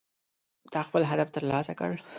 تا 0.73 0.79
خپل 0.87 1.01
هدف 1.11 1.27
ترلاسه 1.35 1.73
کړ 1.79 1.91